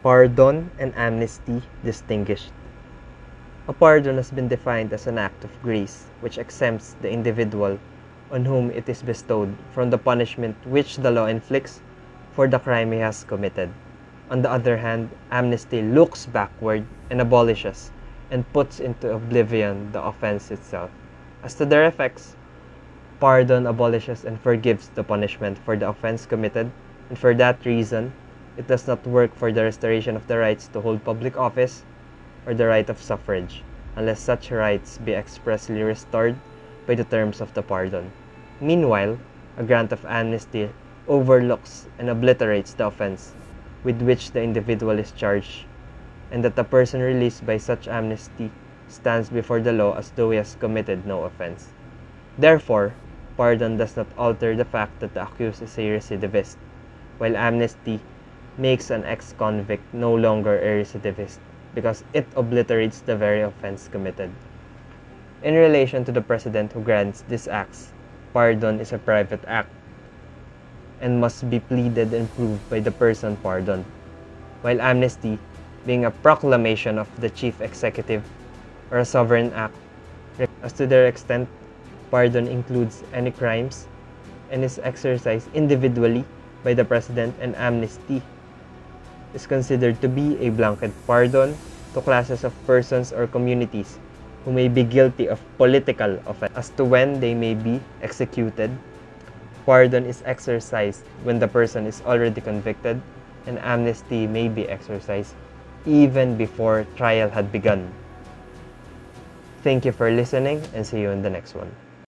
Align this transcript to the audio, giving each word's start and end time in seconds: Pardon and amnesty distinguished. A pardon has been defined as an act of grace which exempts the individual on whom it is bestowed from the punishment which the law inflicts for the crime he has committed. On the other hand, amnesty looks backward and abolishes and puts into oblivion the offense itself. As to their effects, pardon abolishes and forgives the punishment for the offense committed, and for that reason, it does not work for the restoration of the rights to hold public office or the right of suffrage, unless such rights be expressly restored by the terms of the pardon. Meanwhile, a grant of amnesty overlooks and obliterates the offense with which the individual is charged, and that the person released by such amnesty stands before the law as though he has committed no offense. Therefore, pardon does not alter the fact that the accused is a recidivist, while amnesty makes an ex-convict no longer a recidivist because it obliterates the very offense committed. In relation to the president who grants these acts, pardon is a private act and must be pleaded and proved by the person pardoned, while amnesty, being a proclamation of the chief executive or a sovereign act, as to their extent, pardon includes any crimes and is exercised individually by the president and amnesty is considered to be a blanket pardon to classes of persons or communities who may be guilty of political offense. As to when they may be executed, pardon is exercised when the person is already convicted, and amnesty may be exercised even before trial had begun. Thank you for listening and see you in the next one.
Pardon 0.00 0.70
and 0.78 0.94
amnesty 0.96 1.60
distinguished. 1.84 2.52
A 3.66 3.72
pardon 3.72 4.14
has 4.16 4.30
been 4.30 4.46
defined 4.46 4.92
as 4.92 5.08
an 5.08 5.18
act 5.18 5.42
of 5.42 5.50
grace 5.60 6.06
which 6.20 6.38
exempts 6.38 6.94
the 7.02 7.10
individual 7.10 7.80
on 8.30 8.44
whom 8.44 8.70
it 8.70 8.88
is 8.88 9.02
bestowed 9.02 9.56
from 9.72 9.90
the 9.90 9.98
punishment 9.98 10.54
which 10.64 10.98
the 10.98 11.10
law 11.10 11.26
inflicts 11.26 11.80
for 12.32 12.46
the 12.46 12.60
crime 12.60 12.92
he 12.92 12.98
has 13.00 13.24
committed. 13.24 13.70
On 14.30 14.40
the 14.40 14.50
other 14.50 14.76
hand, 14.76 15.10
amnesty 15.32 15.82
looks 15.82 16.26
backward 16.26 16.84
and 17.10 17.20
abolishes 17.20 17.90
and 18.30 18.46
puts 18.52 18.78
into 18.78 19.12
oblivion 19.12 19.90
the 19.90 20.02
offense 20.02 20.52
itself. 20.52 20.90
As 21.42 21.54
to 21.54 21.66
their 21.66 21.86
effects, 21.86 22.36
pardon 23.18 23.66
abolishes 23.66 24.24
and 24.24 24.40
forgives 24.40 24.90
the 24.90 25.02
punishment 25.02 25.58
for 25.58 25.76
the 25.76 25.88
offense 25.88 26.24
committed, 26.24 26.70
and 27.08 27.18
for 27.18 27.34
that 27.34 27.64
reason, 27.66 28.12
it 28.58 28.66
does 28.66 28.88
not 28.88 29.06
work 29.06 29.32
for 29.36 29.52
the 29.52 29.62
restoration 29.62 30.16
of 30.16 30.26
the 30.26 30.36
rights 30.36 30.66
to 30.66 30.80
hold 30.80 31.04
public 31.04 31.38
office 31.38 31.84
or 32.44 32.52
the 32.54 32.66
right 32.66 32.90
of 32.90 33.00
suffrage, 33.00 33.62
unless 33.94 34.18
such 34.20 34.50
rights 34.50 34.98
be 34.98 35.14
expressly 35.14 35.80
restored 35.80 36.34
by 36.84 36.96
the 36.96 37.04
terms 37.04 37.40
of 37.40 37.54
the 37.54 37.62
pardon. 37.62 38.10
Meanwhile, 38.60 39.16
a 39.56 39.62
grant 39.62 39.92
of 39.92 40.04
amnesty 40.06 40.70
overlooks 41.06 41.86
and 42.00 42.10
obliterates 42.10 42.74
the 42.74 42.86
offense 42.88 43.32
with 43.84 44.02
which 44.02 44.32
the 44.32 44.42
individual 44.42 44.98
is 44.98 45.12
charged, 45.12 45.64
and 46.32 46.42
that 46.44 46.56
the 46.56 46.64
person 46.64 47.00
released 47.00 47.46
by 47.46 47.58
such 47.58 47.86
amnesty 47.86 48.50
stands 48.88 49.30
before 49.30 49.60
the 49.60 49.72
law 49.72 49.96
as 49.96 50.10
though 50.10 50.30
he 50.32 50.36
has 50.36 50.56
committed 50.58 51.06
no 51.06 51.22
offense. 51.22 51.68
Therefore, 52.36 52.92
pardon 53.36 53.76
does 53.76 53.96
not 53.96 54.08
alter 54.18 54.56
the 54.56 54.64
fact 54.64 54.98
that 54.98 55.14
the 55.14 55.22
accused 55.22 55.62
is 55.62 55.78
a 55.78 55.82
recidivist, 55.82 56.56
while 57.18 57.36
amnesty 57.36 58.00
makes 58.58 58.90
an 58.90 59.04
ex-convict 59.04 59.82
no 59.94 60.12
longer 60.12 60.58
a 60.58 60.82
recidivist 60.82 61.38
because 61.74 62.02
it 62.12 62.26
obliterates 62.34 63.00
the 63.00 63.16
very 63.16 63.42
offense 63.42 63.88
committed. 63.88 64.30
In 65.42 65.54
relation 65.54 66.04
to 66.04 66.12
the 66.12 66.20
president 66.20 66.72
who 66.72 66.82
grants 66.82 67.22
these 67.28 67.46
acts, 67.46 67.92
pardon 68.34 68.80
is 68.80 68.92
a 68.92 68.98
private 68.98 69.40
act 69.46 69.70
and 71.00 71.20
must 71.20 71.48
be 71.48 71.60
pleaded 71.60 72.12
and 72.12 72.26
proved 72.34 72.58
by 72.68 72.80
the 72.80 72.90
person 72.90 73.36
pardoned, 73.36 73.84
while 74.62 74.80
amnesty, 74.80 75.38
being 75.86 76.04
a 76.04 76.10
proclamation 76.10 76.98
of 76.98 77.06
the 77.20 77.30
chief 77.30 77.60
executive 77.60 78.24
or 78.90 78.98
a 78.98 79.04
sovereign 79.04 79.52
act, 79.54 79.74
as 80.62 80.72
to 80.72 80.86
their 80.86 81.06
extent, 81.06 81.48
pardon 82.10 82.48
includes 82.48 83.04
any 83.14 83.30
crimes 83.30 83.86
and 84.50 84.64
is 84.64 84.80
exercised 84.82 85.46
individually 85.54 86.24
by 86.64 86.74
the 86.74 86.84
president 86.84 87.36
and 87.40 87.54
amnesty 87.54 88.20
is 89.34 89.46
considered 89.46 90.00
to 90.00 90.08
be 90.08 90.38
a 90.38 90.50
blanket 90.50 90.92
pardon 91.06 91.56
to 91.94 92.00
classes 92.00 92.44
of 92.44 92.52
persons 92.66 93.12
or 93.12 93.26
communities 93.26 93.98
who 94.44 94.52
may 94.52 94.68
be 94.68 94.82
guilty 94.82 95.28
of 95.28 95.40
political 95.56 96.20
offense. 96.26 96.52
As 96.56 96.70
to 96.80 96.84
when 96.84 97.20
they 97.20 97.34
may 97.34 97.54
be 97.54 97.80
executed, 98.02 98.70
pardon 99.66 100.06
is 100.06 100.22
exercised 100.24 101.04
when 101.24 101.38
the 101.38 101.48
person 101.48 101.86
is 101.86 102.00
already 102.06 102.40
convicted, 102.40 103.00
and 103.46 103.58
amnesty 103.60 104.26
may 104.26 104.48
be 104.48 104.68
exercised 104.68 105.34
even 105.86 106.36
before 106.36 106.86
trial 106.96 107.28
had 107.28 107.52
begun. 107.52 107.92
Thank 109.62 109.84
you 109.84 109.92
for 109.92 110.10
listening 110.10 110.62
and 110.74 110.86
see 110.86 111.00
you 111.00 111.10
in 111.10 111.22
the 111.22 111.30
next 111.30 111.54
one. 111.54 111.68